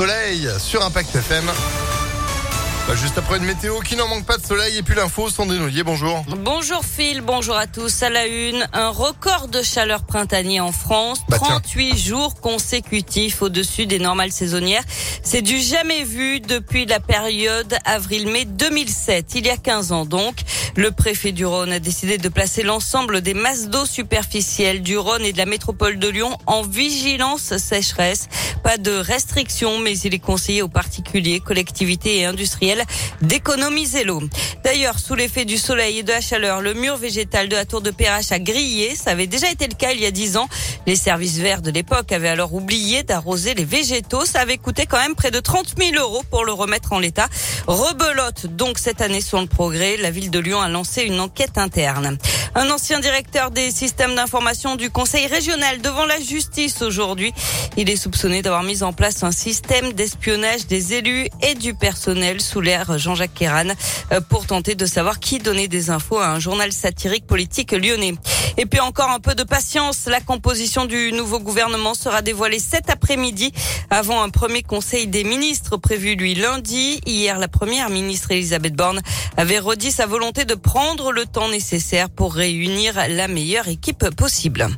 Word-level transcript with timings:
soleil 0.00 0.48
sur 0.58 0.82
Impact 0.82 1.14
FM. 1.14 1.44
Bah, 2.88 2.94
juste 2.96 3.18
après 3.18 3.36
une 3.36 3.44
météo 3.44 3.80
qui 3.80 3.96
n'en 3.96 4.08
manque 4.08 4.24
pas 4.24 4.38
de 4.38 4.44
soleil 4.46 4.78
et 4.78 4.82
puis 4.82 4.94
l'info, 4.94 5.28
Sandrine 5.28 5.60
Ollier, 5.62 5.82
bonjour. 5.82 6.24
Bonjour 6.38 6.82
Phil, 6.84 7.20
bonjour 7.20 7.54
à 7.54 7.66
tous. 7.66 8.02
À 8.02 8.08
la 8.08 8.26
une, 8.26 8.66
un 8.72 8.88
record 8.88 9.48
de 9.48 9.62
chaleur 9.62 10.02
printanier 10.02 10.58
en 10.58 10.72
France. 10.72 11.20
Bah, 11.28 11.36
tiens. 11.38 11.60
38 11.60 11.98
jours 11.98 12.40
consécutifs 12.40 13.42
au-dessus 13.42 13.84
des 13.84 13.98
normales 13.98 14.32
saisonnières. 14.32 14.82
C'est 15.22 15.42
du 15.42 15.60
jamais 15.60 16.02
vu 16.02 16.40
depuis 16.40 16.86
la 16.86 16.98
période 16.98 17.76
avril-mai 17.84 18.46
2007, 18.46 19.34
il 19.34 19.46
y 19.46 19.50
a 19.50 19.58
15 19.58 19.92
ans 19.92 20.06
donc. 20.06 20.36
Le 20.76 20.92
préfet 20.92 21.32
du 21.32 21.44
Rhône 21.44 21.72
a 21.72 21.80
décidé 21.80 22.16
de 22.16 22.28
placer 22.28 22.62
l'ensemble 22.62 23.22
des 23.22 23.34
masses 23.34 23.68
d'eau 23.68 23.84
superficielles 23.84 24.82
du 24.82 24.96
Rhône 24.96 25.24
et 25.24 25.32
de 25.32 25.38
la 25.38 25.46
métropole 25.46 25.98
de 25.98 26.08
Lyon 26.08 26.36
en 26.46 26.62
vigilance 26.62 27.56
sécheresse. 27.56 28.28
Pas 28.62 28.76
de 28.76 28.92
restrictions, 28.92 29.78
mais 29.78 29.98
il 29.98 30.14
est 30.14 30.20
conseillé 30.20 30.62
aux 30.62 30.68
particuliers, 30.68 31.40
collectivités 31.40 32.18
et 32.18 32.24
industriels 32.24 32.84
d'économiser 33.20 34.04
l'eau. 34.04 34.22
D'ailleurs, 34.62 34.98
sous 34.98 35.14
l'effet 35.14 35.44
du 35.44 35.58
soleil 35.58 35.98
et 35.98 36.02
de 36.02 36.12
la 36.12 36.20
chaleur, 36.20 36.60
le 36.60 36.74
mur 36.74 36.96
végétal 36.96 37.48
de 37.48 37.56
la 37.56 37.64
tour 37.64 37.80
de 37.80 37.90
Perrache 37.90 38.30
a 38.30 38.38
grillé. 38.38 38.94
Ça 38.94 39.10
avait 39.10 39.26
déjà 39.26 39.50
été 39.50 39.66
le 39.66 39.74
cas 39.74 39.92
il 39.92 40.00
y 40.00 40.06
a 40.06 40.10
dix 40.10 40.36
ans. 40.36 40.48
Les 40.86 40.96
services 40.96 41.38
verts 41.38 41.62
de 41.62 41.70
l'époque 41.70 42.12
avaient 42.12 42.28
alors 42.28 42.54
oublié 42.54 43.02
d'arroser 43.02 43.54
les 43.54 43.64
végétaux. 43.64 44.24
Ça 44.24 44.40
avait 44.40 44.58
coûté 44.58 44.86
quand 44.86 44.98
même 44.98 45.14
près 45.16 45.30
de 45.30 45.40
30 45.40 45.74
000 45.78 45.96
euros 45.96 46.22
pour 46.30 46.44
le 46.44 46.52
remettre 46.52 46.92
en 46.92 47.00
l'état. 47.00 47.28
Rebelote 47.66 48.46
donc 48.46 48.78
cette 48.78 49.00
année 49.00 49.20
sur 49.20 49.40
le 49.40 49.46
progrès. 49.46 49.96
La 49.96 50.10
ville 50.10 50.30
de 50.30 50.38
Lyon 50.38 50.59
a 50.60 50.68
lancé 50.68 51.02
une 51.02 51.20
enquête 51.20 51.58
interne. 51.58 52.18
Un 52.54 52.70
ancien 52.70 53.00
directeur 53.00 53.50
des 53.50 53.70
systèmes 53.70 54.14
d'information 54.14 54.76
du 54.76 54.90
Conseil 54.90 55.26
régional 55.26 55.80
devant 55.80 56.04
la 56.04 56.20
justice 56.20 56.82
aujourd'hui. 56.82 57.32
Il 57.76 57.88
est 57.88 57.96
soupçonné 57.96 58.42
d'avoir 58.42 58.62
mis 58.62 58.82
en 58.82 58.92
place 58.92 59.22
un 59.22 59.32
système 59.32 59.92
d'espionnage 59.92 60.66
des 60.66 60.94
élus 60.94 61.28
et 61.42 61.54
du 61.54 61.74
personnel 61.74 62.40
sous 62.40 62.60
l'ère 62.60 62.98
Jean-Jacques 62.98 63.34
Kéran 63.34 63.68
euh, 64.12 64.20
pour 64.20 64.46
tenter 64.46 64.74
de 64.74 64.86
savoir 64.86 65.20
qui 65.20 65.38
donnait 65.38 65.68
des 65.68 65.90
infos 65.90 66.18
à 66.18 66.28
un 66.28 66.40
journal 66.40 66.72
satirique 66.72 67.26
politique 67.26 67.72
lyonnais. 67.72 68.14
Et 68.56 68.66
puis 68.66 68.80
encore 68.80 69.10
un 69.10 69.20
peu 69.20 69.34
de 69.34 69.42
patience. 69.42 70.06
La 70.06 70.20
composition 70.20 70.84
du 70.84 71.12
nouveau 71.12 71.38
gouvernement 71.40 71.94
sera 71.94 72.22
dévoilée 72.22 72.58
cet 72.58 72.90
après-midi 72.90 73.52
avant 73.90 74.22
un 74.22 74.28
premier 74.28 74.62
conseil 74.62 75.06
des 75.06 75.24
ministres 75.24 75.76
prévu 75.76 76.14
lui 76.14 76.34
lundi. 76.34 77.00
Hier, 77.06 77.38
la 77.38 77.48
première 77.48 77.90
ministre 77.90 78.30
Elisabeth 78.32 78.74
Borne 78.74 79.00
avait 79.36 79.58
redit 79.58 79.90
sa 79.90 80.06
volonté 80.06 80.44
de 80.44 80.54
prendre 80.54 81.12
le 81.12 81.26
temps 81.26 81.48
nécessaire 81.48 82.10
pour 82.10 82.34
réunir 82.34 82.94
la 83.08 83.28
meilleure 83.28 83.68
équipe 83.68 84.10
possible. 84.16 84.68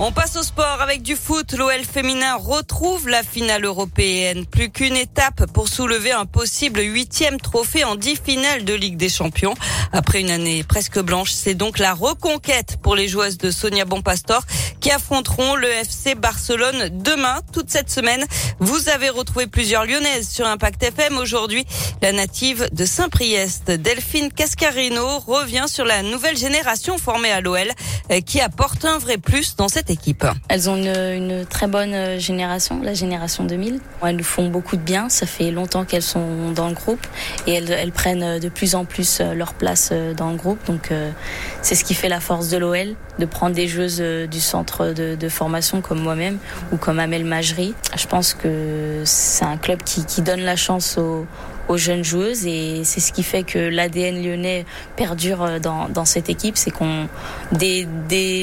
On 0.00 0.10
passe 0.10 0.34
au 0.34 0.42
sport 0.42 0.80
avec 0.80 1.02
du 1.02 1.14
foot. 1.14 1.52
L'OL 1.52 1.84
féminin 1.84 2.34
retrouve 2.34 3.08
la 3.08 3.22
finale 3.22 3.64
européenne. 3.64 4.44
Plus 4.44 4.68
qu'une 4.68 4.96
étape 4.96 5.46
pour 5.52 5.68
soulever 5.68 6.10
un 6.10 6.26
possible 6.26 6.80
huitième 6.80 7.40
trophée 7.40 7.84
en 7.84 7.94
dix 7.94 8.16
finales 8.16 8.64
de 8.64 8.74
Ligue 8.74 8.96
des 8.96 9.08
Champions. 9.08 9.54
Après 9.92 10.20
une 10.20 10.30
année 10.30 10.64
presque 10.64 10.98
blanche, 10.98 11.30
c'est 11.30 11.54
donc 11.54 11.78
la 11.78 11.94
reconquête 11.94 12.78
pour 12.82 12.96
les 12.96 13.06
joueuses 13.06 13.38
de 13.38 13.52
Sonia 13.52 13.84
Bonpastor 13.84 14.42
qui 14.80 14.90
affronteront 14.90 15.54
le 15.54 15.68
FC 15.68 16.16
Barcelone 16.16 16.88
demain. 16.90 17.38
Toute 17.52 17.70
cette 17.70 17.88
semaine, 17.88 18.24
vous 18.58 18.88
avez 18.88 19.10
retrouvé 19.10 19.46
plusieurs 19.46 19.86
lyonnaises 19.86 20.28
sur 20.28 20.44
Impact 20.46 20.82
FM. 20.82 21.18
Aujourd'hui, 21.18 21.64
la 22.02 22.10
native 22.10 22.68
de 22.72 22.84
Saint-Priest, 22.84 23.70
Delphine 23.70 24.32
Cascarino, 24.32 25.20
revient 25.20 25.66
sur 25.68 25.84
la 25.84 26.02
nouvelle 26.02 26.36
génération 26.36 26.98
formée 26.98 27.30
à 27.30 27.40
l'OL 27.40 27.70
euh, 28.10 28.20
qui 28.20 28.40
apporte 28.40 28.84
un 28.84 28.98
vrai 28.98 29.18
plus 29.18 29.54
dans 29.54 29.68
cette 29.68 29.83
Elles 30.48 30.70
ont 30.70 30.76
une, 30.76 31.44
très 31.46 31.66
bonne 31.66 32.18
génération, 32.18 32.80
la 32.82 32.94
génération 32.94 33.44
2000. 33.44 33.80
Elles 34.02 34.16
nous 34.16 34.24
font 34.24 34.48
beaucoup 34.48 34.76
de 34.76 34.82
bien. 34.82 35.08
Ça 35.08 35.26
fait 35.26 35.50
longtemps 35.50 35.84
qu'elles 35.84 36.02
sont 36.02 36.52
dans 36.52 36.68
le 36.68 36.74
groupe 36.74 37.06
et 37.46 37.54
elles, 37.54 37.92
prennent 37.92 38.38
de 38.38 38.48
plus 38.48 38.74
en 38.74 38.84
plus 38.84 39.20
leur 39.20 39.54
place 39.54 39.92
dans 40.16 40.30
le 40.30 40.36
groupe. 40.36 40.58
Donc 40.66 40.90
euh, 40.90 41.10
c'est 41.62 41.74
ce 41.74 41.84
qui 41.84 41.94
fait 41.94 42.08
la 42.08 42.20
force 42.20 42.48
de 42.48 42.56
l'OL, 42.56 42.94
de 43.18 43.26
prendre 43.26 43.54
des 43.54 43.68
joueuses 43.68 44.00
du 44.00 44.40
centre 44.40 44.88
de, 44.88 45.14
de 45.14 45.28
formation 45.28 45.80
comme 45.80 46.00
moi-même 46.00 46.38
ou 46.72 46.76
comme 46.76 46.98
Amel 46.98 47.24
Majri. 47.24 47.74
Je 47.96 48.06
pense 48.06 48.34
que 48.34 49.02
c'est 49.04 49.44
un 49.44 49.56
club 49.56 49.82
qui, 49.82 50.04
qui 50.04 50.22
donne 50.22 50.40
la 50.40 50.56
chance 50.56 50.98
aux 50.98 51.26
aux 51.68 51.76
jeunes 51.76 52.04
joueuses 52.04 52.46
et 52.46 52.82
c'est 52.84 53.00
ce 53.00 53.12
qui 53.12 53.22
fait 53.22 53.42
que 53.42 53.58
l'ADN 53.58 54.22
lyonnais 54.22 54.64
perdure 54.96 55.60
dans, 55.60 55.88
dans 55.88 56.04
cette 56.04 56.28
équipe, 56.28 56.56
c'est 56.56 56.70
qu'on 56.70 57.08
dès, 57.52 57.86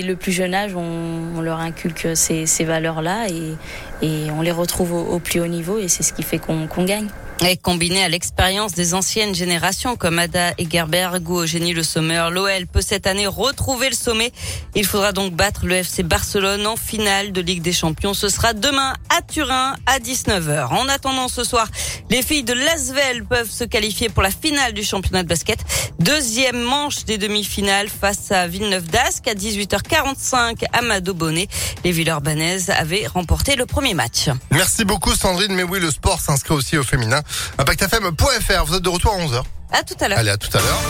le 0.01 0.13
plus 0.15 0.31
jeune 0.31 0.53
âge 0.53 0.75
on, 0.75 1.41
leur 1.41 1.59
inculque 1.59 2.09
ces, 2.15 2.45
valeurs-là 2.63 3.27
et, 3.29 4.31
on 4.31 4.41
les 4.41 4.51
retrouve 4.51 4.93
au, 4.93 5.19
plus 5.19 5.39
haut 5.39 5.47
niveau 5.47 5.77
et 5.77 5.87
c'est 5.87 6.03
ce 6.03 6.13
qui 6.13 6.23
fait 6.23 6.39
qu'on 6.39 6.83
gagne. 6.83 7.07
Et 7.43 7.57
combiné 7.57 8.03
à 8.03 8.07
l'expérience 8.07 8.73
des 8.73 8.93
anciennes 8.93 9.33
générations 9.33 9.95
comme 9.95 10.19
Ada 10.19 10.53
Egerberg 10.59 11.27
ou 11.27 11.39
Eugénie 11.39 11.73
Le 11.73 11.81
Sommer, 11.81 12.27
l'OL 12.29 12.67
peut 12.67 12.81
cette 12.81 13.07
année 13.07 13.25
retrouver 13.25 13.89
le 13.89 13.95
sommet. 13.95 14.31
Il 14.75 14.85
faudra 14.85 15.11
donc 15.11 15.33
battre 15.33 15.65
le 15.65 15.77
FC 15.77 16.03
Barcelone 16.03 16.67
en 16.67 16.75
finale 16.75 17.31
de 17.31 17.41
Ligue 17.41 17.63
des 17.63 17.73
Champions. 17.73 18.13
Ce 18.13 18.29
sera 18.29 18.53
demain 18.53 18.93
à 19.09 19.23
Turin 19.23 19.75
à 19.87 19.97
19h. 19.97 20.67
En 20.67 20.87
attendant 20.87 21.27
ce 21.29 21.43
soir, 21.43 21.67
les 22.11 22.21
filles 22.21 22.43
de 22.43 22.53
Lasvel 22.53 23.25
peuvent 23.25 23.49
se 23.49 23.63
qualifier 23.63 24.09
pour 24.09 24.21
la 24.21 24.29
finale 24.29 24.73
du 24.73 24.83
championnat 24.83 25.23
de 25.23 25.27
basket. 25.27 25.59
Deuxième 25.97 26.61
manche 26.61 27.05
des 27.05 27.17
demi-finales 27.17 27.89
face 27.89 28.31
à 28.31 28.47
Villeneuve 28.47 28.85
d'Ascq 28.87 29.27
à 29.27 29.33
18h45 29.33 30.65
à 30.71 30.81
Mado 30.83 31.15
Bonnet. 31.15 31.47
Les 31.83 31.91
Villeurbanaises 31.91 32.69
avaient 32.69 33.07
remporté 33.07 33.55
le 33.55 33.65
premier 33.65 33.95
match. 33.95 34.29
Merci 34.51 34.85
beaucoup 34.85 35.15
Sandrine, 35.15 35.55
mais 35.55 35.63
oui, 35.63 35.79
le 35.79 35.89
sport 35.89 36.21
s'inscrit 36.21 36.53
aussi 36.53 36.77
au 36.77 36.83
féminin. 36.83 37.23
ImpactFM.fr, 37.57 38.65
vous 38.65 38.75
êtes 38.75 38.81
de 38.81 38.89
retour 38.89 39.13
à 39.13 39.17
11h. 39.17 39.43
À 39.71 39.83
tout 39.83 39.95
à 39.99 40.07
l'heure. 40.07 40.19
Allez, 40.19 40.29
à 40.31 40.37
tout 40.37 40.49
à 40.57 40.61
l'heure. 40.61 40.81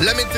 La 0.00 0.14
météo. 0.14 0.28